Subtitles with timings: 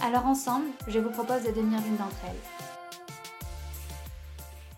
[0.00, 2.36] Alors ensemble, je vous propose de devenir l'une d'entre elles.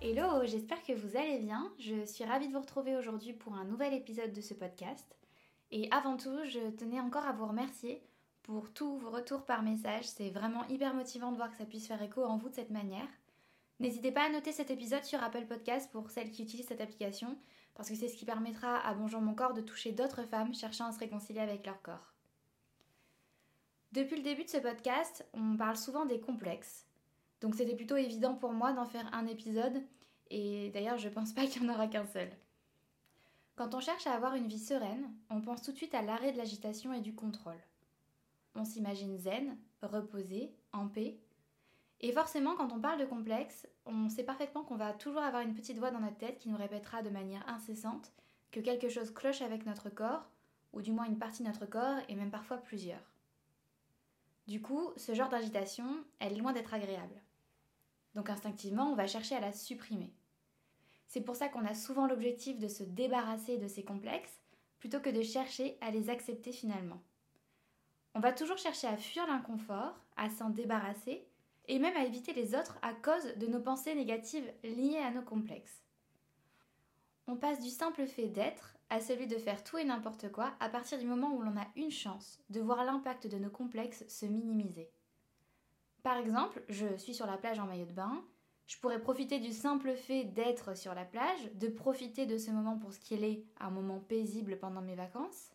[0.00, 1.72] Hello, j'espère que vous allez bien.
[1.78, 5.16] Je suis ravie de vous retrouver aujourd'hui pour un nouvel épisode de ce podcast.
[5.70, 8.02] Et avant tout, je tenais encore à vous remercier
[8.42, 10.04] pour tous vos retours par message.
[10.04, 12.70] C'est vraiment hyper motivant de voir que ça puisse faire écho en vous de cette
[12.70, 13.08] manière.
[13.80, 17.36] N'hésitez pas à noter cet épisode sur Apple Podcast pour celles qui utilisent cette application,
[17.74, 20.86] parce que c'est ce qui permettra à Bonjour mon corps de toucher d'autres femmes cherchant
[20.86, 22.17] à se réconcilier avec leur corps.
[23.92, 26.86] Depuis le début de ce podcast, on parle souvent des complexes.
[27.40, 29.82] Donc c'était plutôt évident pour moi d'en faire un épisode,
[30.30, 32.30] et d'ailleurs je pense pas qu'il n'y en aura qu'un seul.
[33.56, 36.32] Quand on cherche à avoir une vie sereine, on pense tout de suite à l'arrêt
[36.32, 37.58] de l'agitation et du contrôle.
[38.54, 41.18] On s'imagine zen, reposé, en paix.
[42.00, 45.54] Et forcément, quand on parle de complexe, on sait parfaitement qu'on va toujours avoir une
[45.54, 48.12] petite voix dans notre tête qui nous répétera de manière incessante
[48.50, 50.28] que quelque chose cloche avec notre corps,
[50.74, 53.17] ou du moins une partie de notre corps, et même parfois plusieurs.
[54.48, 55.84] Du coup, ce genre d'agitation,
[56.20, 57.22] elle est loin d'être agréable.
[58.14, 60.10] Donc instinctivement, on va chercher à la supprimer.
[61.06, 64.40] C'est pour ça qu'on a souvent l'objectif de se débarrasser de ces complexes
[64.78, 67.02] plutôt que de chercher à les accepter finalement.
[68.14, 71.28] On va toujours chercher à fuir l'inconfort, à s'en débarrasser
[71.66, 75.22] et même à éviter les autres à cause de nos pensées négatives liées à nos
[75.22, 75.84] complexes.
[77.26, 80.68] On passe du simple fait d'être à celui de faire tout et n'importe quoi à
[80.68, 84.26] partir du moment où l'on a une chance de voir l'impact de nos complexes se
[84.26, 84.90] minimiser.
[86.02, 88.24] Par exemple, je suis sur la plage en maillot de bain,
[88.66, 92.78] je pourrais profiter du simple fait d'être sur la plage, de profiter de ce moment
[92.78, 95.50] pour ce qu'il est, un moment paisible pendant mes vacances.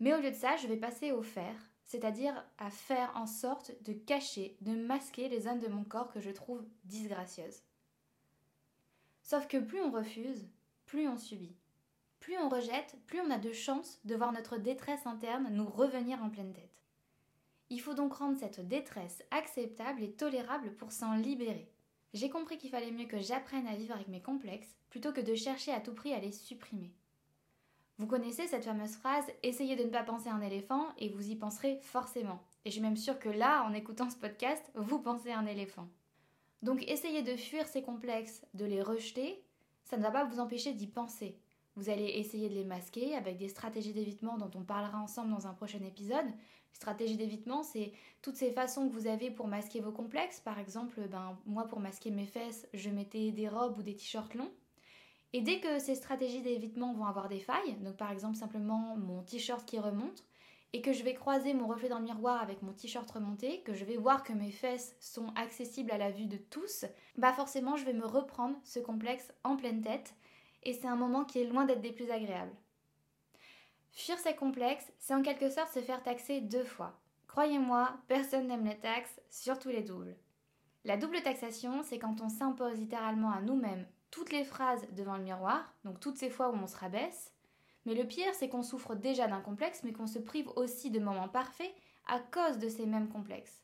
[0.00, 3.72] Mais au lieu de ça, je vais passer au faire, c'est-à-dire à faire en sorte
[3.82, 7.62] de cacher, de masquer les zones de mon corps que je trouve disgracieuses.
[9.22, 10.48] Sauf que plus on refuse,
[10.86, 11.56] plus on subit.
[12.26, 16.20] Plus on rejette, plus on a de chances de voir notre détresse interne nous revenir
[16.24, 16.82] en pleine tête.
[17.70, 21.70] Il faut donc rendre cette détresse acceptable et tolérable pour s'en libérer.
[22.14, 25.36] J'ai compris qu'il fallait mieux que j'apprenne à vivre avec mes complexes plutôt que de
[25.36, 26.90] chercher à tout prix à les supprimer.
[27.98, 31.30] Vous connaissez cette fameuse phrase Essayez de ne pas penser à un éléphant et vous
[31.30, 32.42] y penserez forcément.
[32.64, 35.46] Et je suis même sûre que là, en écoutant ce podcast, vous pensez à un
[35.46, 35.86] éléphant.
[36.62, 39.44] Donc essayez de fuir ces complexes, de les rejeter,
[39.84, 41.38] ça ne va pas vous empêcher d'y penser.
[41.76, 45.46] Vous allez essayer de les masquer avec des stratégies d'évitement dont on parlera ensemble dans
[45.46, 46.26] un prochain épisode.
[46.72, 47.92] Stratégie d'évitement, c'est
[48.22, 50.40] toutes ces façons que vous avez pour masquer vos complexes.
[50.40, 54.34] Par exemple, ben, moi pour masquer mes fesses, je mettais des robes ou des t-shirts
[54.34, 54.50] longs.
[55.34, 59.22] Et dès que ces stratégies d'évitement vont avoir des failles, donc par exemple simplement mon
[59.22, 60.24] t-shirt qui remonte,
[60.72, 63.74] et que je vais croiser mon reflet dans le miroir avec mon t-shirt remonté, que
[63.74, 66.86] je vais voir que mes fesses sont accessibles à la vue de tous,
[67.18, 70.14] bah forcément je vais me reprendre ce complexe en pleine tête
[70.66, 72.54] et c'est un moment qui est loin d'être des plus agréables.
[73.92, 76.98] Fuir ces complexes, c'est en quelque sorte se faire taxer deux fois.
[77.28, 80.16] Croyez-moi, personne n'aime les taxes, surtout les doubles.
[80.84, 85.22] La double taxation, c'est quand on s'impose littéralement à nous-mêmes toutes les phrases devant le
[85.22, 87.32] miroir, donc toutes ces fois où on se rabaisse.
[87.84, 90.98] Mais le pire, c'est qu'on souffre déjà d'un complexe, mais qu'on se prive aussi de
[90.98, 91.72] moments parfaits
[92.06, 93.62] à cause de ces mêmes complexes.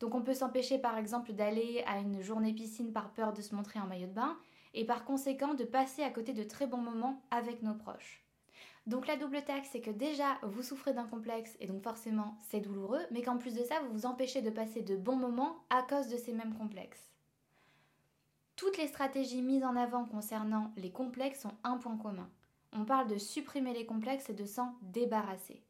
[0.00, 3.54] Donc on peut s'empêcher par exemple d'aller à une journée piscine par peur de se
[3.54, 4.36] montrer en maillot de bain,
[4.74, 8.22] et par conséquent de passer à côté de très bons moments avec nos proches.
[8.86, 12.60] Donc la double taxe, c'est que déjà vous souffrez d'un complexe et donc forcément c'est
[12.60, 15.82] douloureux, mais qu'en plus de ça, vous vous empêchez de passer de bons moments à
[15.82, 17.10] cause de ces mêmes complexes.
[18.56, 22.28] Toutes les stratégies mises en avant concernant les complexes ont un point commun.
[22.72, 25.62] On parle de supprimer les complexes et de s'en débarrasser.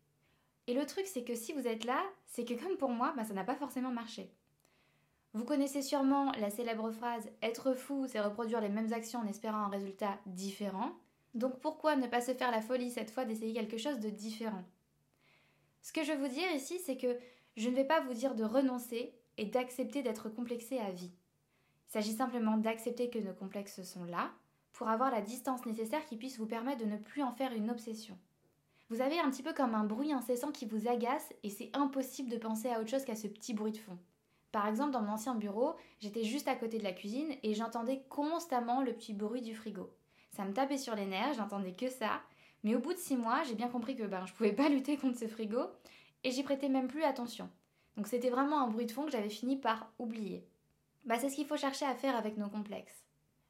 [0.67, 3.25] Et le truc, c'est que si vous êtes là, c'est que comme pour moi, bah,
[3.25, 4.31] ça n'a pas forcément marché.
[5.35, 9.65] Vous connaissez sûrement la célèbre phrase Être fou, c'est reproduire les mêmes actions en espérant
[9.65, 10.93] un résultat différent.
[11.35, 14.65] Donc pourquoi ne pas se faire la folie cette fois d'essayer quelque chose de différent?
[15.81, 17.17] Ce que je veux vous dire ici, c'est que
[17.57, 21.13] je ne vais pas vous dire de renoncer et d'accepter d'être complexé à vie.
[21.89, 24.31] Il s'agit simplement d'accepter que nos complexes sont là
[24.75, 27.71] pour avoir la distance nécessaire qui puisse vous permettre de ne plus en faire une
[27.71, 28.19] obsession.
[28.91, 32.29] Vous avez un petit peu comme un bruit incessant qui vous agace et c'est impossible
[32.29, 33.99] de penser à autre chose qu'à ce petit bruit de fond.
[34.53, 38.03] Par exemple, dans mon ancien bureau, j'étais juste à côté de la cuisine et j'entendais
[38.11, 39.91] constamment le petit bruit du frigo.
[40.31, 42.21] Ça me tapait sur les nerfs, j'entendais que ça.
[42.63, 44.99] Mais au bout de six mois, j'ai bien compris que ben, je pouvais pas lutter
[44.99, 45.61] contre ce frigo
[46.23, 47.49] et j'y prêtais même plus attention.
[47.97, 50.47] Donc c'était vraiment un bruit de fond que j'avais fini par oublier.
[51.05, 53.07] bah, C'est ce qu'il faut chercher à faire avec nos complexes.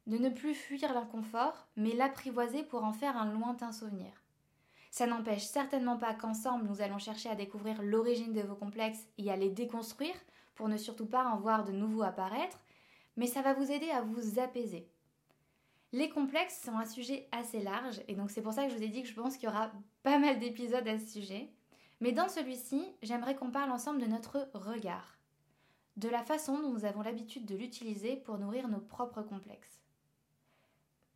[0.07, 4.11] De ne plus fuir l'inconfort, mais l'apprivoiser pour en faire un lointain souvenir.
[4.89, 9.31] Ça n'empêche certainement pas qu'ensemble nous allons chercher à découvrir l'origine de vos complexes et
[9.31, 10.15] à les déconstruire
[10.55, 12.57] pour ne surtout pas en voir de nouveaux apparaître,
[13.17, 14.87] mais ça va vous aider à vous apaiser.
[15.91, 18.83] Les complexes sont un sujet assez large et donc c'est pour ça que je vous
[18.83, 19.71] ai dit que je pense qu'il y aura
[20.01, 21.49] pas mal d'épisodes à ce sujet.
[22.01, 25.17] Mais dans celui-ci, j'aimerais qu'on parle ensemble de notre regard,
[25.97, 29.79] de la façon dont nous avons l'habitude de l'utiliser pour nourrir nos propres complexes.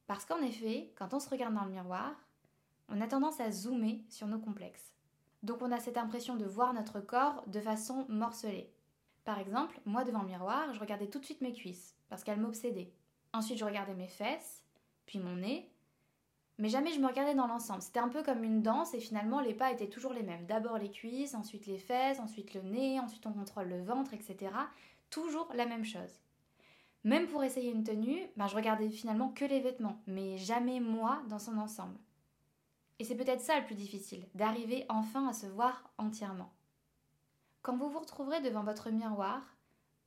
[0.05, 2.13] Parce qu'en effet, quand on se regarde dans le miroir,
[2.87, 4.93] on a tendance à zoomer sur nos complexes.
[5.43, 8.71] Donc on a cette impression de voir notre corps de façon morcelée.
[9.27, 12.39] Par exemple, moi devant le miroir, je regardais tout de suite mes cuisses, parce qu'elles
[12.39, 12.93] m'obsédaient.
[13.33, 14.63] Ensuite, je regardais mes fesses,
[15.05, 15.69] puis mon nez,
[16.57, 17.81] mais jamais je me regardais dans l'ensemble.
[17.81, 20.45] C'était un peu comme une danse et finalement les pas étaient toujours les mêmes.
[20.45, 24.49] D'abord les cuisses, ensuite les fesses, ensuite le nez, ensuite on contrôle le ventre, etc.
[25.09, 26.21] Toujours la même chose.
[27.03, 31.21] Même pour essayer une tenue, ben, je regardais finalement que les vêtements, mais jamais moi
[31.27, 31.99] dans son ensemble.
[32.99, 36.53] Et c'est peut-être ça le plus difficile, d'arriver enfin à se voir entièrement.
[37.67, 39.41] Quand vous vous retrouverez devant votre miroir,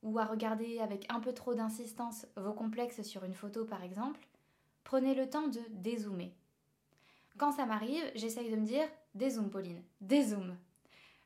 [0.01, 4.19] ou à regarder avec un peu trop d'insistance vos complexes sur une photo par exemple,
[4.83, 6.33] prenez le temps de dézoomer.
[7.37, 10.57] Quand ça m'arrive, j'essaye de me dire dézoom Pauline, dézoom.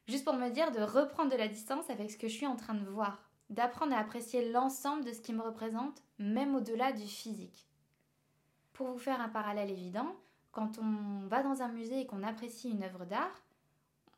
[0.10, 2.58] Juste pour me dire de reprendre de la distance avec ce que je suis en
[2.58, 7.08] train de voir, d'apprendre à apprécier l'ensemble de ce qui me représente, même au-delà du
[7.08, 7.66] physique.
[8.74, 10.14] Pour vous faire un parallèle évident,
[10.52, 13.42] quand on va dans un musée et qu'on apprécie une œuvre d'art,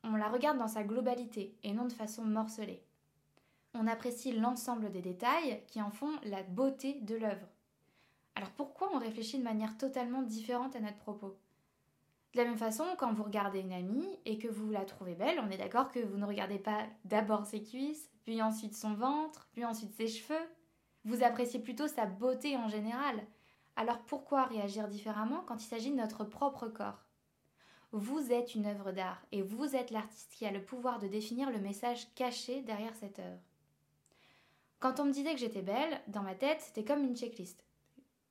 [0.03, 2.83] on la regarde dans sa globalité et non de façon morcelée.
[3.73, 7.47] On apprécie l'ensemble des détails qui en font la beauté de l'œuvre.
[8.35, 11.37] Alors pourquoi on réfléchit de manière totalement différente à notre propos?
[12.33, 15.39] De la même façon, quand vous regardez une amie et que vous la trouvez belle,
[15.39, 19.47] on est d'accord que vous ne regardez pas d'abord ses cuisses, puis ensuite son ventre,
[19.53, 20.47] puis ensuite ses cheveux.
[21.03, 23.25] Vous appréciez plutôt sa beauté en général.
[23.75, 27.06] Alors pourquoi réagir différemment quand il s'agit de notre propre corps?
[27.91, 31.49] Vous êtes une œuvre d'art et vous êtes l'artiste qui a le pouvoir de définir
[31.51, 33.39] le message caché derrière cette œuvre.
[34.79, 37.63] Quand on me disait que j'étais belle, dans ma tête, c'était comme une checklist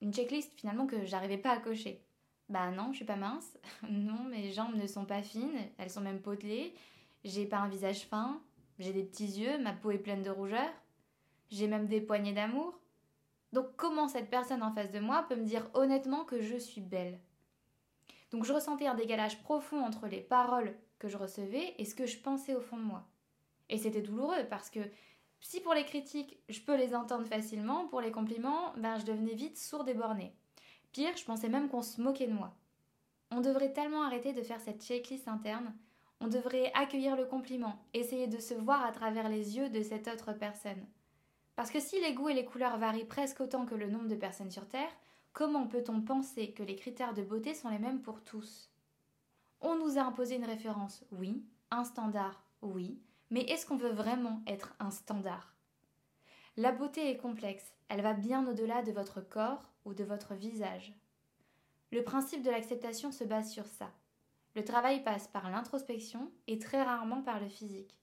[0.01, 2.03] une checklist finalement que j'arrivais pas à cocher.
[2.49, 3.59] Bah non, je suis pas mince.
[3.91, 6.75] non, mes jambes ne sont pas fines, elles sont même potelées.
[7.25, 8.41] J'ai pas un visage fin,
[8.79, 10.69] j'ai des petits yeux, ma peau est pleine de rougeur.
[11.51, 12.79] J'ai même des poignées d'amour.
[13.53, 16.81] Donc comment cette personne en face de moi peut me dire honnêtement que je suis
[16.81, 17.19] belle?
[18.37, 22.05] Donc je ressentais un décalage profond entre les paroles que je recevais et ce que
[22.05, 23.09] je pensais au fond de moi.
[23.71, 24.81] Et c'était douloureux parce que
[25.41, 29.33] si pour les critiques, je peux les entendre facilement, pour les compliments, ben, je devenais
[29.33, 30.35] vite sourde et bornée.
[30.93, 32.55] Pire, je pensais même qu'on se moquait de moi.
[33.31, 35.75] On devrait tellement arrêter de faire cette checklist interne.
[36.21, 40.09] On devrait accueillir le compliment, essayer de se voir à travers les yeux de cette
[40.09, 40.87] autre personne.
[41.55, 44.15] Parce que si les goûts et les couleurs varient presque autant que le nombre de
[44.15, 44.95] personnes sur Terre,
[45.37, 48.71] comment peut-on penser que les critères de beauté sont les mêmes pour tous?
[49.61, 52.99] On nous a imposé une référence, oui, un standard, oui,
[53.29, 55.55] mais est-ce qu'on veut vraiment être un standard?
[56.57, 60.99] La beauté est complexe, elle va bien au-delà de votre corps ou de votre visage.
[61.93, 63.91] Le principe de l'acceptation se base sur ça.
[64.55, 68.01] Le travail passe par l'introspection et très rarement par le physique.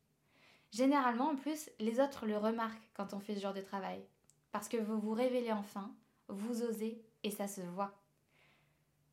[0.70, 4.06] Généralement, en plus, les autres le remarquent quand on fait ce genre de travail,
[4.52, 5.96] parce que vous vous révélez enfin,
[6.28, 7.94] vous osez et ça se voit.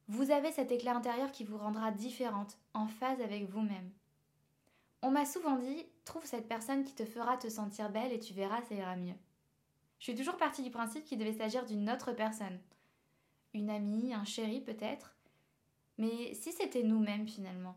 [0.09, 3.91] Vous avez cet éclat intérieur qui vous rendra différente, en phase avec vous-même.
[5.03, 8.35] On m'a souvent dit Trouve cette personne qui te fera te sentir belle et tu
[8.35, 9.15] verras, ça ira mieux.
[10.01, 12.59] Je suis toujours partie du principe qu'il devait s'agir d'une autre personne.
[13.55, 15.15] Une amie, un chéri peut-être.
[15.99, 17.77] Mais si c'était nous-mêmes finalement?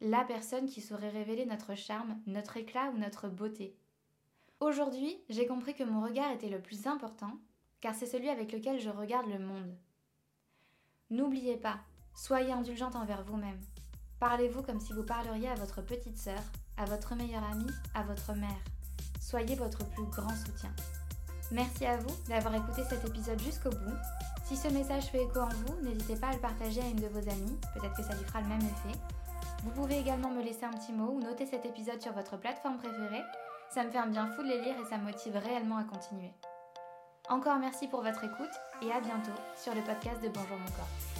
[0.00, 3.74] La personne qui saurait révéler notre charme, notre éclat ou notre beauté.
[4.60, 7.38] Aujourd'hui, j'ai compris que mon regard était le plus important,
[7.84, 9.76] car c'est celui avec lequel je regarde le monde.
[11.10, 11.80] N'oubliez pas,
[12.14, 13.60] soyez indulgente envers vous-même.
[14.18, 16.40] Parlez-vous comme si vous parleriez à votre petite sœur,
[16.78, 18.64] à votre meilleure amie, à votre mère.
[19.20, 20.70] Soyez votre plus grand soutien.
[21.52, 23.98] Merci à vous d'avoir écouté cet épisode jusqu'au bout.
[24.46, 27.08] Si ce message fait écho en vous, n'hésitez pas à le partager à une de
[27.08, 28.98] vos amies, peut-être que ça lui fera le même effet.
[29.62, 32.78] Vous pouvez également me laisser un petit mot ou noter cet épisode sur votre plateforme
[32.78, 33.24] préférée.
[33.68, 35.84] Ça me fait un bien fou de les lire et ça me motive réellement à
[35.84, 36.32] continuer.
[37.30, 38.52] Encore merci pour votre écoute
[38.82, 41.13] et à bientôt sur le podcast de Bonjour mon corps.